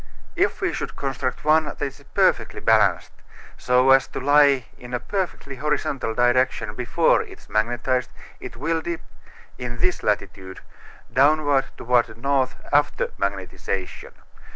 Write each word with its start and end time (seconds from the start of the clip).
If 0.35 0.61
we 0.61 0.73
should 0.73 0.95
construct 0.95 1.45
one 1.45 1.65
that 1.65 1.79
is 1.79 2.03
perfectly 2.15 2.59
balanced, 2.59 3.11
so 3.55 3.91
as 3.91 4.07
to 4.07 4.19
lie 4.19 4.65
in 4.79 4.95
a 4.95 4.99
perfectly 4.99 5.57
horizontal 5.57 6.15
direction 6.15 6.73
before 6.73 7.21
it 7.21 7.37
is 7.37 7.49
magnetized, 7.49 8.09
it 8.39 8.57
will 8.57 8.81
dip 8.81 9.01
in 9.59 9.77
this 9.77 10.01
latitude 10.01 10.61
downward 11.13 11.65
toward 11.77 12.07
the 12.07 12.15
north 12.15 12.55
after 12.73 13.11
magnetization. 13.19 14.13